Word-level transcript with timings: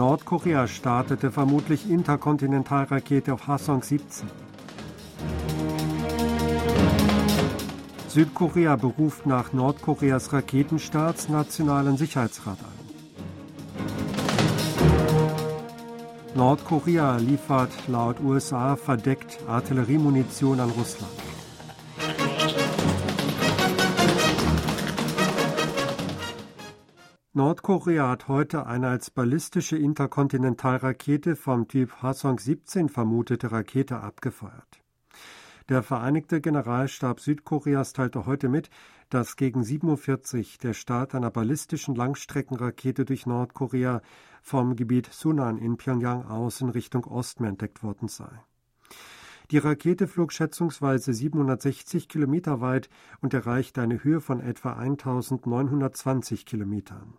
Nordkorea 0.00 0.66
startete 0.66 1.30
vermutlich 1.30 1.90
Interkontinentalrakete 1.90 3.34
auf 3.34 3.46
Hasong 3.46 3.82
17. 3.82 4.30
Südkorea 8.08 8.76
beruft 8.76 9.26
nach 9.26 9.52
Nordkoreas 9.52 10.32
Raketenstarts 10.32 11.28
Nationalen 11.28 11.98
Sicherheitsrat 11.98 12.56
ein. 12.60 12.80
Nordkorea 16.34 17.18
liefert 17.18 17.72
laut 17.86 18.20
USA 18.20 18.76
verdeckt 18.76 19.38
Artilleriemunition 19.46 20.60
an 20.60 20.70
Russland. 20.70 21.29
Nordkorea 27.32 28.08
hat 28.08 28.26
heute 28.26 28.66
eine 28.66 28.88
als 28.88 29.12
ballistische 29.12 29.78
Interkontinentalrakete 29.78 31.36
vom 31.36 31.68
Typ 31.68 31.92
Hwasong-17 32.02 32.88
vermutete 32.88 33.52
Rakete 33.52 34.00
abgefeuert. 34.00 34.82
Der 35.68 35.84
Vereinigte 35.84 36.40
Generalstab 36.40 37.20
Südkoreas 37.20 37.92
teilte 37.92 38.26
heute 38.26 38.48
mit, 38.48 38.68
dass 39.10 39.36
gegen 39.36 39.62
47 39.62 40.58
der 40.58 40.74
Start 40.74 41.14
einer 41.14 41.30
ballistischen 41.30 41.94
Langstreckenrakete 41.94 43.04
durch 43.04 43.26
Nordkorea 43.26 44.02
vom 44.42 44.74
Gebiet 44.74 45.08
Sunan 45.12 45.56
in 45.56 45.76
Pyongyang 45.76 46.24
aus 46.26 46.60
in 46.60 46.70
Richtung 46.70 47.04
Osten 47.04 47.44
entdeckt 47.44 47.84
worden 47.84 48.08
sei. 48.08 48.42
Die 49.50 49.58
Rakete 49.58 50.06
flog 50.06 50.32
schätzungsweise 50.32 51.12
760 51.12 52.08
Kilometer 52.08 52.60
weit 52.60 52.88
und 53.20 53.34
erreichte 53.34 53.82
eine 53.82 54.04
Höhe 54.04 54.20
von 54.20 54.40
etwa 54.40 54.74
1920 54.74 56.46
Kilometern. 56.46 57.14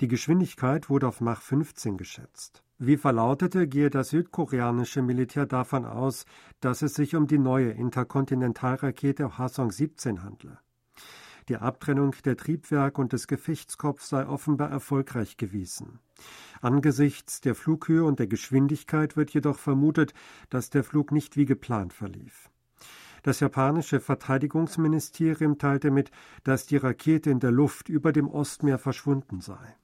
Die 0.00 0.06
Geschwindigkeit 0.06 0.88
wurde 0.88 1.08
auf 1.08 1.20
Mach 1.20 1.42
15 1.42 1.96
geschätzt. 1.96 2.62
Wie 2.78 2.96
verlautete, 2.96 3.66
gehe 3.66 3.90
das 3.90 4.10
südkoreanische 4.10 5.02
Militär 5.02 5.46
davon 5.46 5.86
aus, 5.86 6.24
dass 6.60 6.82
es 6.82 6.94
sich 6.94 7.16
um 7.16 7.26
die 7.26 7.38
neue 7.38 7.70
Interkontinentalrakete 7.70 9.38
Hwasong 9.38 9.72
17 9.72 10.22
handle. 10.22 10.58
Die 11.48 11.56
Abtrennung 11.56 12.14
der 12.24 12.36
Triebwerke 12.36 13.00
und 13.00 13.12
des 13.12 13.26
Gefechtskopfs 13.26 14.08
sei 14.10 14.26
offenbar 14.26 14.70
erfolgreich 14.70 15.36
gewesen. 15.36 16.00
Angesichts 16.60 17.40
der 17.40 17.54
Flughöhe 17.54 18.04
und 18.04 18.18
der 18.18 18.26
Geschwindigkeit 18.26 19.16
wird 19.16 19.30
jedoch 19.30 19.58
vermutet, 19.58 20.14
dass 20.50 20.70
der 20.70 20.84
Flug 20.84 21.12
nicht 21.12 21.36
wie 21.36 21.44
geplant 21.44 21.92
verlief. 21.92 22.50
Das 23.22 23.40
japanische 23.40 24.00
Verteidigungsministerium 24.00 25.58
teilte 25.58 25.90
mit, 25.90 26.10
dass 26.44 26.66
die 26.66 26.76
Rakete 26.76 27.30
in 27.30 27.40
der 27.40 27.50
Luft 27.50 27.88
über 27.88 28.12
dem 28.12 28.28
Ostmeer 28.28 28.78
verschwunden 28.78 29.40
sei. 29.40 29.76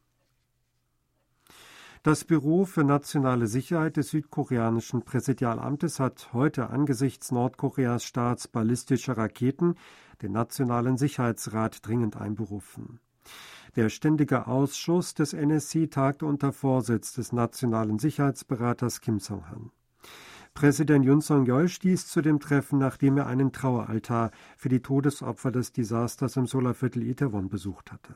Das 2.04 2.24
Büro 2.24 2.64
für 2.64 2.82
nationale 2.82 3.46
Sicherheit 3.46 3.96
des 3.96 4.10
südkoreanischen 4.10 5.02
Präsidialamtes 5.02 6.00
hat 6.00 6.32
heute 6.32 6.70
angesichts 6.70 7.30
Nordkoreas 7.30 8.04
staatsballistischer 8.04 9.16
Raketen 9.16 9.76
den 10.20 10.32
Nationalen 10.32 10.96
Sicherheitsrat 10.96 11.86
dringend 11.86 12.16
einberufen. 12.16 12.98
Der 13.74 13.88
Ständige 13.88 14.48
Ausschuss 14.48 15.14
des 15.14 15.32
NSC 15.32 15.86
tagte 15.86 16.26
unter 16.26 16.52
Vorsitz 16.52 17.14
des 17.14 17.32
nationalen 17.32 17.98
Sicherheitsberaters 17.98 19.00
Kim 19.00 19.18
Song-han. 19.18 19.70
Präsident 20.52 21.06
Yun 21.06 21.22
Song-yeol 21.22 21.68
stieß 21.68 22.06
zu 22.06 22.20
dem 22.20 22.38
Treffen, 22.38 22.78
nachdem 22.78 23.16
er 23.16 23.28
einen 23.28 23.50
Traueraltar 23.50 24.30
für 24.58 24.68
die 24.68 24.80
Todesopfer 24.80 25.50
des 25.50 25.72
Desasters 25.72 26.36
im 26.36 26.46
Solarviertel 26.46 27.02
Itaewon 27.02 27.48
besucht 27.48 27.92
hatte. 27.92 28.12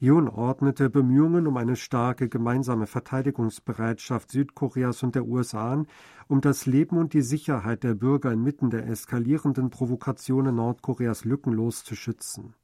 Yun 0.00 0.28
ordnete 0.28 0.88
Bemühungen 0.88 1.46
um 1.46 1.58
eine 1.58 1.76
starke 1.76 2.30
gemeinsame 2.30 2.86
Verteidigungsbereitschaft 2.86 4.30
Südkoreas 4.30 5.02
und 5.02 5.14
der 5.14 5.26
USA 5.26 5.74
an, 5.74 5.86
um 6.26 6.40
das 6.40 6.64
Leben 6.64 6.96
und 6.96 7.12
die 7.12 7.20
Sicherheit 7.20 7.84
der 7.84 7.94
Bürger 7.94 8.32
inmitten 8.32 8.70
der 8.70 8.88
eskalierenden 8.88 9.68
Provokationen 9.68 10.54
Nordkoreas 10.54 11.26
lückenlos 11.26 11.84
zu 11.84 11.94
schützen. 11.94 12.54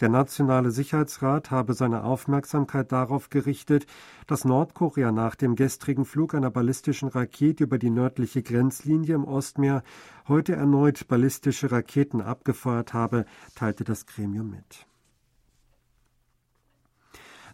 Der 0.00 0.08
Nationale 0.08 0.70
Sicherheitsrat 0.70 1.50
habe 1.50 1.74
seine 1.74 2.04
Aufmerksamkeit 2.04 2.92
darauf 2.92 3.30
gerichtet, 3.30 3.86
dass 4.28 4.44
Nordkorea 4.44 5.10
nach 5.10 5.34
dem 5.34 5.56
gestrigen 5.56 6.04
Flug 6.04 6.34
einer 6.34 6.50
ballistischen 6.50 7.08
Rakete 7.08 7.64
über 7.64 7.78
die 7.78 7.90
nördliche 7.90 8.42
Grenzlinie 8.42 9.16
im 9.16 9.24
Ostmeer 9.24 9.82
heute 10.28 10.54
erneut 10.54 11.08
ballistische 11.08 11.72
Raketen 11.72 12.20
abgefeuert 12.20 12.94
habe, 12.94 13.24
teilte 13.56 13.82
das 13.82 14.06
Gremium 14.06 14.50
mit. 14.50 14.86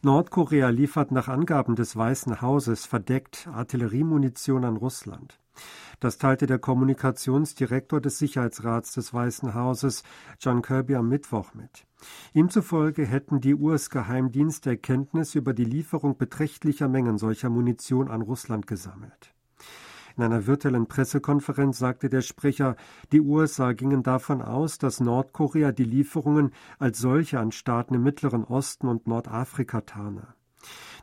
Nordkorea 0.03 0.69
liefert 0.69 1.13
nach 1.13 1.29
Angaben 1.29 1.77
des 1.77 1.97
Weißen 1.97 2.43
Hauses 2.43 2.85
verdeckt 2.85 3.49
Artilleriemunition 3.51 4.67
an 4.67 4.77
Russland. 4.77 5.41
Das 6.01 6.19
teilte 6.19 6.47
der 6.47 6.59
Kommunikationsdirektor 6.59 8.01
des 8.01 8.19
Sicherheitsrats 8.19 8.93
des 8.93 9.15
Weißen 9.15 9.55
Hauses, 9.55 10.03
John 10.41 10.63
Kirby, 10.63 10.97
am 10.97 11.09
Mittwoch 11.09 11.55
mit. 11.55 11.87
Ihm 12.33 12.51
zufolge 12.51 13.07
hätten 13.07 13.41
die 13.41 13.55
US-Geheimdienste 13.55 14.77
Kenntnis 14.77 15.35
über 15.35 15.55
die 15.55 15.65
Lieferung 15.65 16.17
beträchtlicher 16.19 16.89
Mengen 16.89 17.19
solcher 17.19 17.49
Munition 17.49 18.11
an 18.11 18.23
Russland 18.23 18.67
gesammelt. 18.67 19.35
In 20.17 20.23
einer 20.23 20.47
virtuellen 20.47 20.87
Pressekonferenz 20.87 21.79
sagte 21.79 22.09
der 22.09 22.21
Sprecher, 22.21 22.77
die 23.11 23.21
USA 23.21 23.73
gingen 23.73 24.05
davon 24.05 24.43
aus, 24.43 24.79
dass 24.79 25.01
Nordkorea 25.01 25.73
die 25.73 25.85
Lieferungen 25.85 26.53
als 26.79 26.99
solche 26.99 27.41
an 27.41 27.51
Staaten 27.51 27.95
im 27.95 28.05
Mittleren 28.05 28.45
Osten 28.45 28.87
und 28.87 29.09
Nordafrika 29.09 29.81
tarne. 29.81 30.35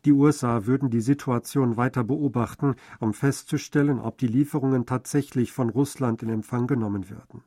Die 0.05 0.11
USA 0.11 0.65
würden 0.65 0.89
die 0.89 1.01
Situation 1.01 1.77
weiter 1.77 2.03
beobachten, 2.03 2.75
um 2.99 3.13
festzustellen, 3.13 3.99
ob 3.99 4.17
die 4.17 4.27
Lieferungen 4.27 4.85
tatsächlich 4.85 5.51
von 5.51 5.69
Russland 5.69 6.23
in 6.23 6.29
Empfang 6.29 6.67
genommen 6.67 7.09
würden. 7.09 7.43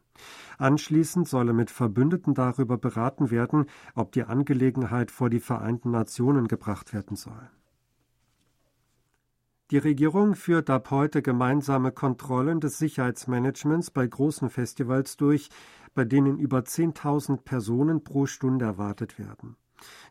Anschließend 0.59 1.29
solle 1.29 1.53
mit 1.53 1.71
Verbündeten 1.71 2.35
darüber 2.35 2.79
beraten 2.79 3.31
werden, 3.31 3.67
ob 3.95 4.13
die 4.13 4.25
Angelegenheit 4.25 5.11
vor 5.11 5.31
die 5.31 5.41
Vereinten 5.41 5.91
Nationen 5.91 6.49
gebracht 6.49 6.93
werden 6.93 7.17
soll. 7.17 7.51
Die 9.71 9.79
Regierung 9.79 10.35
führt 10.35 10.69
ab 10.71 10.91
heute 10.91 11.23
gemeinsame 11.23 11.91
Kontrollen 11.91 12.61
des 12.61 12.79
Sicherheitsmanagements 12.79 13.91
bei 13.91 14.07
großen 14.07 14.51
Festivals 14.51 15.17
durch, 15.17 15.49
bei 15.95 16.05
denen 16.05 16.39
über 16.39 16.59
10.000 16.61 17.39
Personen 17.39 18.05
pro 18.05 18.27
Stunde 18.27 18.67
erwartet 18.67 19.19
werden. 19.19 19.57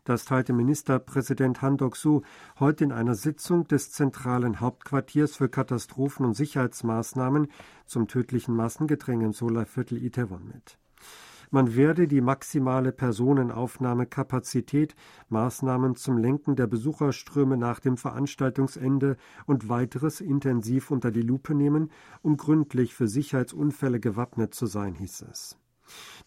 Das 0.04 0.24
teilte 0.24 0.52
Ministerpräsident 0.52 1.62
Han 1.62 1.76
Dok-su 1.76 2.22
heute 2.58 2.84
in 2.84 2.92
einer 2.92 3.14
Sitzung 3.14 3.66
des 3.66 3.90
zentralen 3.90 4.60
Hauptquartiers 4.60 5.36
für 5.36 5.48
Katastrophen- 5.48 6.26
und 6.26 6.34
Sicherheitsmaßnahmen 6.34 7.48
zum 7.86 8.08
tödlichen 8.08 8.54
Massengedränge 8.54 9.26
im 9.26 9.32
Solarviertel 9.32 10.02
Itaewon 10.02 10.46
mit. 10.46 10.78
Man 11.50 11.76
werde 11.76 12.08
die 12.08 12.20
maximale 12.20 12.90
Personenaufnahmekapazität, 12.90 14.96
Maßnahmen 15.28 15.94
zum 15.94 16.18
Lenken 16.18 16.56
der 16.56 16.66
Besucherströme 16.66 17.56
nach 17.56 17.78
dem 17.78 17.96
Veranstaltungsende 17.96 19.16
und 19.46 19.68
weiteres 19.68 20.20
intensiv 20.20 20.90
unter 20.90 21.12
die 21.12 21.22
Lupe 21.22 21.54
nehmen, 21.54 21.92
um 22.22 22.36
gründlich 22.36 22.94
für 22.94 23.06
Sicherheitsunfälle 23.06 24.00
gewappnet 24.00 24.52
zu 24.52 24.66
sein, 24.66 24.94
hieß 24.94 25.26
es. 25.30 25.56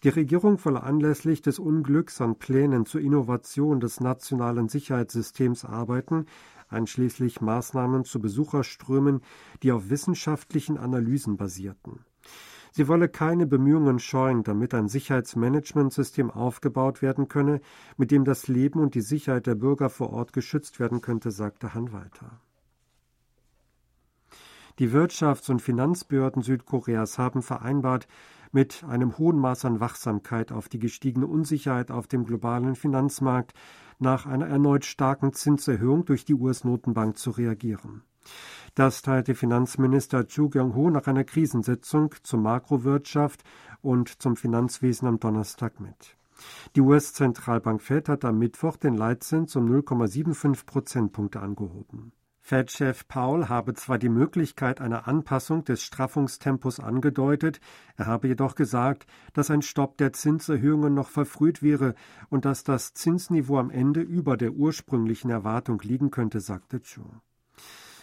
Die 0.04 0.08
Regierung 0.08 0.64
wolle 0.64 0.82
anlässlich 0.82 1.42
des 1.42 1.58
Unglücks 1.58 2.20
an 2.20 2.38
Plänen 2.38 2.86
zur 2.86 3.00
Innovation 3.00 3.80
des 3.80 4.00
nationalen 4.00 4.68
Sicherheitssystems 4.68 5.64
arbeiten, 5.64 6.26
einschließlich 6.68 7.40
Maßnahmen 7.40 8.04
zu 8.04 8.20
Besucherströmen, 8.20 9.22
die 9.62 9.72
auf 9.72 9.90
wissenschaftlichen 9.90 10.78
Analysen 10.78 11.36
basierten. 11.36 12.04
Sie 12.70 12.86
wolle 12.86 13.08
keine 13.08 13.46
Bemühungen 13.46 13.98
scheuen, 13.98 14.44
damit 14.44 14.74
ein 14.74 14.88
Sicherheitsmanagementsystem 14.88 16.30
aufgebaut 16.30 17.02
werden 17.02 17.28
könne, 17.28 17.60
mit 17.96 18.10
dem 18.10 18.24
das 18.24 18.46
Leben 18.46 18.80
und 18.80 18.94
die 18.94 19.00
Sicherheit 19.00 19.46
der 19.46 19.54
Bürger 19.54 19.90
vor 19.90 20.10
Ort 20.10 20.32
geschützt 20.32 20.78
werden 20.78 21.00
könnte, 21.00 21.30
sagte 21.30 21.74
Han 21.74 21.92
weiter. 21.92 22.40
Die 24.78 24.92
Wirtschafts- 24.92 25.50
und 25.50 25.60
Finanzbehörden 25.60 26.42
Südkoreas 26.42 27.18
haben 27.18 27.42
vereinbart, 27.42 28.06
mit 28.52 28.84
einem 28.84 29.18
hohen 29.18 29.38
Maß 29.38 29.64
an 29.64 29.80
Wachsamkeit 29.80 30.52
auf 30.52 30.68
die 30.68 30.78
gestiegene 30.78 31.26
Unsicherheit 31.26 31.90
auf 31.90 32.06
dem 32.06 32.24
globalen 32.24 32.74
Finanzmarkt 32.74 33.54
nach 33.98 34.26
einer 34.26 34.46
erneut 34.46 34.84
starken 34.84 35.32
Zinserhöhung 35.32 36.04
durch 36.04 36.24
die 36.24 36.34
US-Notenbank 36.34 37.18
zu 37.18 37.30
reagieren. 37.30 38.02
Das 38.74 39.02
teilte 39.02 39.34
Finanzminister 39.34 40.26
Chu 40.28 40.50
Kyung-ho 40.50 40.90
nach 40.90 41.06
einer 41.06 41.24
Krisensitzung 41.24 42.14
zur 42.22 42.40
Makrowirtschaft 42.40 43.42
und 43.80 44.22
zum 44.22 44.36
Finanzwesen 44.36 45.08
am 45.08 45.18
Donnerstag 45.18 45.80
mit. 45.80 46.16
Die 46.76 46.80
US-Zentralbank 46.80 47.82
Fed 47.82 48.08
hat 48.08 48.24
am 48.24 48.38
Mittwoch 48.38 48.76
den 48.76 48.94
Leitzins 48.94 49.56
um 49.56 49.66
0,75 49.66 50.66
Prozentpunkte 50.66 51.40
angehoben. 51.40 52.12
Fed-Chef 52.48 53.06
Paul 53.08 53.50
habe 53.50 53.74
zwar 53.74 53.98
die 53.98 54.08
Möglichkeit 54.08 54.80
einer 54.80 55.06
Anpassung 55.06 55.64
des 55.64 55.82
Straffungstempos 55.82 56.80
angedeutet, 56.80 57.60
er 57.98 58.06
habe 58.06 58.28
jedoch 58.28 58.54
gesagt, 58.54 59.06
dass 59.34 59.50
ein 59.50 59.60
Stopp 59.60 59.98
der 59.98 60.14
Zinserhöhungen 60.14 60.94
noch 60.94 61.10
verfrüht 61.10 61.62
wäre 61.62 61.94
und 62.30 62.46
dass 62.46 62.64
das 62.64 62.94
Zinsniveau 62.94 63.58
am 63.58 63.68
Ende 63.68 64.00
über 64.00 64.38
der 64.38 64.52
ursprünglichen 64.52 65.28
Erwartung 65.30 65.82
liegen 65.82 66.10
könnte, 66.10 66.40
sagte 66.40 66.80
Chu. 66.80 67.02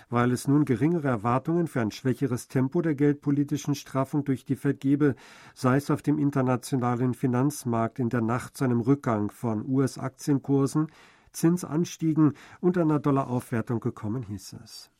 weil 0.10 0.32
es 0.32 0.48
nun 0.48 0.66
geringere 0.66 1.08
Erwartungen 1.08 1.66
für 1.66 1.82
ein 1.82 1.90
schwächeres 1.90 2.48
Tempo 2.48 2.84
der 2.84 2.94
geldpolitischen 2.94 3.74
Straffung 3.74 4.26
durch 4.26 4.46
die 4.46 4.56
Fed 4.56 4.80
gebe, 4.80 5.16
sei 5.56 5.78
es 5.78 5.90
auf 5.90 6.04
dem 6.04 6.20
internationalen 6.20 7.16
Finanzmarkt 7.16 7.98
in 7.98 8.10
der 8.10 8.22
Nacht 8.22 8.56
zu 8.56 8.64
einem 8.64 8.82
Rückgang 8.82 9.32
von 9.32 9.68
US-Aktienkursen, 9.68 10.92
Zinsanstiegen 11.36 12.34
und 12.60 12.78
einer 12.78 13.00
Dollaraufwertung 13.00 13.80
gekommen, 13.80 14.24
hieß 14.24 14.56
es. 14.64 14.92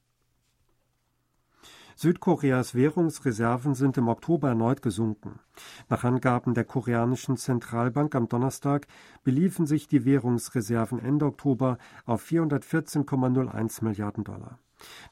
Südkoreas 1.98 2.76
Währungsreserven 2.76 3.74
sind 3.74 3.98
im 3.98 4.10
Oktober 4.10 4.50
erneut 4.50 4.82
gesunken. 4.82 5.40
Nach 5.88 6.04
Angaben 6.04 6.54
der 6.54 6.66
koreanischen 6.66 7.38
Zentralbank 7.38 8.14
am 8.16 8.28
Donnerstag 8.28 8.88
beliefen 9.24 9.66
sich 9.66 9.88
die 9.88 10.04
Währungsreserven 10.04 11.00
Ende 11.00 11.26
Oktober 11.26 11.78
auf 12.06 12.26
414,01 12.26 13.82
Milliarden 13.86 14.26
Dollar. 14.26 14.60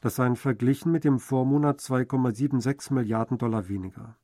Das 0.02 0.16
seien 0.16 0.36
verglichen 0.36 0.92
mit 0.92 1.04
dem 1.04 1.18
Vormonat 1.18 1.80
2,76 1.80 2.92
Milliarden 2.92 3.38
Dollar 3.38 3.68
weniger. 3.68 4.18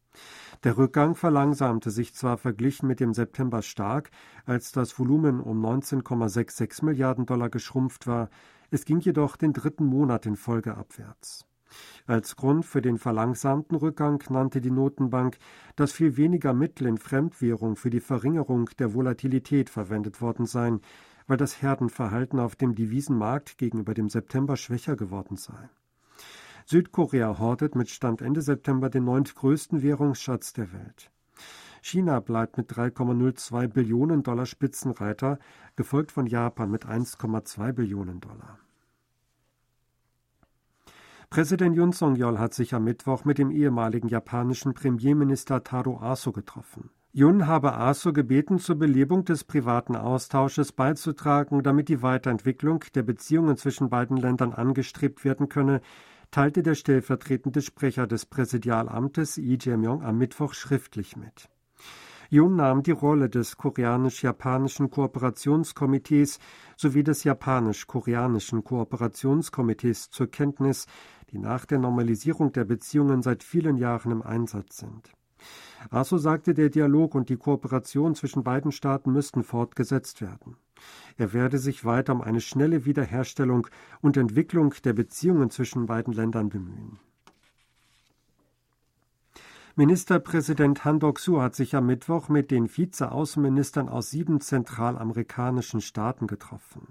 Der 0.63 0.77
Rückgang 0.77 1.15
verlangsamte 1.15 1.91
sich 1.91 2.13
zwar 2.13 2.37
verglichen 2.37 2.87
mit 2.87 3.01
dem 3.01 3.15
September 3.15 3.63
stark, 3.63 4.11
als 4.45 4.73
das 4.73 4.99
Volumen 4.99 5.41
um 5.41 5.65
19,66 5.65 6.85
Milliarden 6.85 7.25
Dollar 7.25 7.49
geschrumpft 7.49 8.07
war, 8.07 8.29
es 8.71 8.85
ging 8.85 9.01
jedoch 9.01 9.37
den 9.37 9.55
dritten 9.55 9.87
Monat 9.87 10.27
in 10.27 10.37
Folge 10.37 10.77
abwärts. 10.77 11.47
Als 12.07 12.37
Grund 12.37 12.67
für 12.67 12.83
den 12.83 12.99
verlangsamten 12.99 13.77
Rückgang 13.77 14.23
nannte 14.29 14.61
die 14.61 14.71
Notenbank, 14.71 15.39
dass 15.77 15.93
viel 15.93 16.19
weniger 16.19 16.53
Mittel 16.53 16.87
in 16.87 16.99
Fremdwährung 16.99 17.77
für 17.77 17.91
die 17.91 18.01
Verringerung 18.01 18.69
der 18.79 18.93
Volatilität 18.93 19.71
verwendet 19.71 20.21
worden 20.21 20.45
seien, 20.45 20.81
weil 21.27 21.39
das 21.39 21.63
Herdenverhalten 21.63 22.39
auf 22.39 22.55
dem 22.55 22.75
Devisenmarkt 22.75 23.57
gegenüber 23.57 23.95
dem 23.95 24.11
September 24.11 24.57
schwächer 24.57 24.97
geworden 24.97 25.37
sei. 25.37 25.71
Südkorea 26.71 27.41
hortet 27.41 27.75
mit 27.75 27.91
Stand 27.91 28.23
Ende 28.23 28.43
September 28.43 28.91
den 28.91 29.03
neuntgrößten 29.03 29.83
Währungsschatz 29.83 30.53
der 30.53 30.73
Welt. 30.73 31.11
China 31.83 32.21
bleibt 32.21 32.59
mit 32.59 32.71
3,02 32.71 33.67
Billionen 33.67 34.23
Dollar 34.23 34.47
Spitzenreiter, 34.47 35.41
gefolgt 35.75 36.13
von 36.13 36.27
Japan 36.27 36.71
mit 36.71 36.87
1,2 36.87 37.73
Billionen 37.73 38.21
Dollar. 38.21 38.61
Präsident 41.29 41.75
Yun 41.75 41.93
Song-yeol 41.93 42.39
hat 42.39 42.55
sich 42.55 42.73
am 42.73 42.85
Mittwoch 42.85 43.25
mit 43.25 43.39
dem 43.39 43.51
ehemaligen 43.51 44.07
japanischen 44.07 44.73
Premierminister 44.73 45.65
Taro 45.65 45.99
Aso 46.01 46.31
getroffen. 46.31 46.91
Yun 47.13 47.49
habe 47.49 47.75
Aso 47.75 48.13
gebeten, 48.13 48.61
zur 48.61 48.77
Belebung 48.77 49.25
des 49.25 49.43
privaten 49.43 49.97
Austausches 49.97 50.71
beizutragen, 50.71 51.65
damit 51.65 51.89
die 51.89 52.03
Weiterentwicklung 52.03 52.85
der 52.95 53.03
Beziehungen 53.03 53.57
zwischen 53.57 53.91
beiden 53.91 54.17
Ländern 54.17 54.53
angestrebt 54.53 55.25
werden 55.25 55.49
könne, 55.49 55.81
teilte 56.31 56.63
der 56.63 56.75
stellvertretende 56.75 57.63
Sprecher 57.63 58.07
des 58.07 58.27
Präsidialamtes 58.27 59.37
Lee 59.37 59.59
Jae-myung 59.61 60.03
am 60.03 60.19
Mittwoch 60.19 60.55
schriftlich 60.55 61.17
mit. 61.17 61.49
Jun 62.33 62.55
nahm 62.55 62.85
die 62.85 62.93
Rolle 62.93 63.29
des 63.29 63.57
koreanisch-japanischen 63.57 64.89
Kooperationskomitees 64.91 66.39
sowie 66.77 67.03
des 67.03 67.25
japanisch-koreanischen 67.25 68.63
Kooperationskomitees 68.63 70.11
zur 70.11 70.31
Kenntnis, 70.31 70.87
die 71.33 71.39
nach 71.39 71.67
der 71.67 71.81
Normalisierung 71.81 72.53
der 72.53 72.65
Beziehungen 72.65 73.23
seit 73.23 73.43
vielen 73.43 73.77
Jahren 73.77 74.13
im 74.13 74.23
Einsatz 74.23 74.77
sind. 74.77 75.11
Aso 75.89 76.19
sagte, 76.19 76.53
der 76.53 76.69
Dialog 76.69 77.15
und 77.15 77.29
die 77.29 77.37
Kooperation 77.37 78.15
zwischen 78.15 78.45
beiden 78.45 78.73
Staaten 78.73 79.13
müssten 79.13 79.43
fortgesetzt 79.43 80.21
werden. 80.21 80.57
Er 81.17 81.33
werde 81.33 81.59
sich 81.59 81.85
weiter 81.85 82.13
um 82.13 82.21
eine 82.21 82.41
schnelle 82.41 82.85
Wiederherstellung 82.85 83.67
und 84.01 84.17
Entwicklung 84.17 84.75
der 84.85 84.93
Beziehungen 84.93 85.51
zwischen 85.51 85.87
beiden 85.87 86.13
Ländern 86.13 86.49
bemühen. 86.49 86.99
Ministerpräsident 89.77 90.85
Han 90.85 91.01
Dok-soo 91.01 91.41
hat 91.41 91.55
sich 91.55 91.75
am 91.75 91.87
Mittwoch 91.87 92.29
mit 92.29 92.51
den 92.51 92.69
Vizeaußenministern 92.69 93.89
aus 93.89 94.11
sieben 94.11 94.41
zentralamerikanischen 94.41 95.81
Staaten 95.81 96.27
getroffen. 96.27 96.89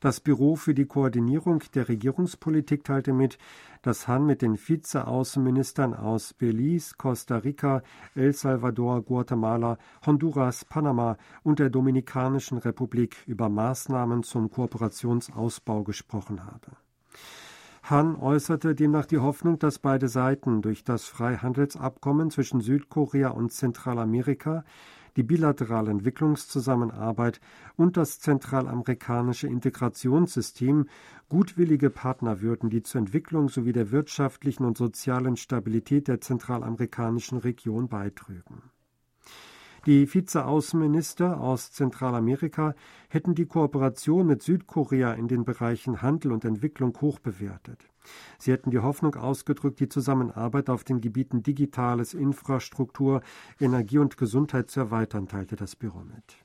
Das 0.00 0.18
Büro 0.18 0.56
für 0.56 0.72
die 0.72 0.86
Koordinierung 0.86 1.62
der 1.74 1.90
Regierungspolitik 1.90 2.84
teilte 2.84 3.12
mit, 3.12 3.36
dass 3.82 4.08
Han 4.08 4.24
mit 4.24 4.40
den 4.40 4.56
Vizeaußenministern 4.56 5.92
aus 5.92 6.32
Belize, 6.32 6.94
Costa 6.96 7.36
Rica, 7.36 7.82
El 8.14 8.32
Salvador, 8.32 9.02
Guatemala, 9.02 9.76
Honduras, 10.06 10.64
Panama 10.64 11.18
und 11.42 11.58
der 11.58 11.68
Dominikanischen 11.68 12.56
Republik 12.56 13.18
über 13.26 13.50
Maßnahmen 13.50 14.22
zum 14.22 14.50
Kooperationsausbau 14.50 15.84
gesprochen 15.84 16.46
habe. 16.46 16.72
Han 17.82 18.16
äußerte 18.16 18.74
demnach 18.74 19.04
die 19.04 19.18
Hoffnung, 19.18 19.58
dass 19.58 19.78
beide 19.78 20.08
Seiten 20.08 20.62
durch 20.62 20.82
das 20.82 21.08
Freihandelsabkommen 21.08 22.30
zwischen 22.30 22.62
Südkorea 22.62 23.30
und 23.30 23.52
Zentralamerika 23.52 24.64
die 25.16 25.22
bilaterale 25.22 25.90
Entwicklungszusammenarbeit 25.90 27.40
und 27.76 27.96
das 27.96 28.20
zentralamerikanische 28.20 29.46
Integrationssystem 29.46 30.86
gutwillige 31.28 31.90
Partner 31.90 32.40
würden, 32.40 32.70
die 32.70 32.82
zur 32.82 33.00
Entwicklung 33.00 33.48
sowie 33.48 33.72
der 33.72 33.90
wirtschaftlichen 33.90 34.64
und 34.64 34.78
sozialen 34.78 35.36
Stabilität 35.36 36.08
der 36.08 36.20
zentralamerikanischen 36.20 37.38
Region 37.38 37.88
beitrügen. 37.88 38.62
Die 39.86 40.12
Vizeaußenminister 40.12 41.40
aus 41.40 41.72
Zentralamerika 41.72 42.74
hätten 43.08 43.34
die 43.34 43.46
Kooperation 43.46 44.26
mit 44.26 44.42
Südkorea 44.42 45.14
in 45.14 45.26
den 45.26 45.46
Bereichen 45.46 46.02
Handel 46.02 46.32
und 46.32 46.44
Entwicklung 46.44 46.96
hoch 47.00 47.18
bewertet. 47.18 47.89
Sie 48.38 48.52
hätten 48.52 48.70
die 48.70 48.78
Hoffnung 48.78 49.14
ausgedrückt, 49.14 49.80
die 49.80 49.88
Zusammenarbeit 49.88 50.70
auf 50.70 50.84
den 50.84 51.00
Gebieten 51.00 51.42
Digitales, 51.42 52.14
Infrastruktur, 52.14 53.22
Energie 53.58 53.98
und 53.98 54.16
Gesundheit 54.16 54.70
zu 54.70 54.80
erweitern, 54.80 55.28
teilte 55.28 55.56
das 55.56 55.76
Büro 55.76 56.00
mit. 56.00 56.36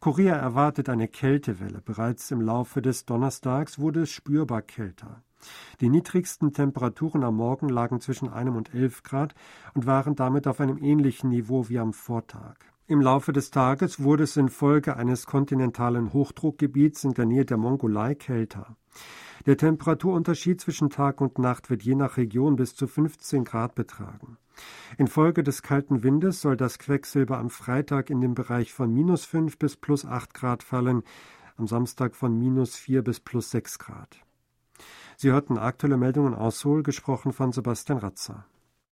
Korea 0.00 0.34
erwartet 0.34 0.88
eine 0.88 1.06
Kältewelle. 1.06 1.80
Bereits 1.80 2.32
im 2.32 2.40
Laufe 2.40 2.82
des 2.82 3.04
Donnerstags 3.04 3.78
wurde 3.78 4.02
es 4.02 4.10
spürbar 4.10 4.62
kälter. 4.62 5.22
Die 5.80 5.88
niedrigsten 5.88 6.52
Temperaturen 6.52 7.22
am 7.22 7.36
Morgen 7.36 7.68
lagen 7.68 8.00
zwischen 8.00 8.28
einem 8.28 8.56
und 8.56 8.74
elf 8.74 9.04
Grad 9.04 9.34
und 9.74 9.86
waren 9.86 10.16
damit 10.16 10.46
auf 10.48 10.60
einem 10.60 10.78
ähnlichen 10.78 11.30
Niveau 11.30 11.68
wie 11.68 11.78
am 11.78 11.92
Vortag. 11.92 12.71
Im 12.92 13.00
Laufe 13.00 13.32
des 13.32 13.50
Tages 13.50 14.02
wurde 14.02 14.24
es 14.24 14.36
infolge 14.36 14.98
eines 14.98 15.24
kontinentalen 15.24 16.12
Hochdruckgebiets 16.12 17.04
in 17.04 17.14
der 17.14 17.24
Nähe 17.24 17.46
der 17.46 17.56
Mongolei 17.56 18.14
kälter. 18.14 18.76
Der 19.46 19.56
Temperaturunterschied 19.56 20.60
zwischen 20.60 20.90
Tag 20.90 21.22
und 21.22 21.38
Nacht 21.38 21.70
wird 21.70 21.82
je 21.82 21.94
nach 21.94 22.18
Region 22.18 22.56
bis 22.56 22.74
zu 22.74 22.86
15 22.86 23.44
Grad 23.44 23.74
betragen. 23.74 24.36
Infolge 24.98 25.42
des 25.42 25.62
kalten 25.62 26.02
Windes 26.02 26.42
soll 26.42 26.58
das 26.58 26.78
Quecksilber 26.78 27.38
am 27.38 27.48
Freitag 27.48 28.10
in 28.10 28.20
den 28.20 28.34
Bereich 28.34 28.74
von 28.74 28.92
minus 28.92 29.24
5 29.24 29.58
bis 29.58 29.78
plus 29.78 30.04
8 30.04 30.34
Grad 30.34 30.62
fallen, 30.62 31.02
am 31.56 31.66
Samstag 31.66 32.14
von 32.14 32.38
minus 32.38 32.76
4 32.76 33.00
bis 33.00 33.20
plus 33.20 33.52
6 33.52 33.78
Grad. 33.78 34.18
Sie 35.16 35.30
hörten 35.30 35.56
aktuelle 35.56 35.96
Meldungen 35.96 36.34
aus 36.34 36.60
Seoul, 36.60 36.82
gesprochen 36.82 37.32
von 37.32 37.52
Sebastian 37.52 38.00
Ratzer. 38.00 38.44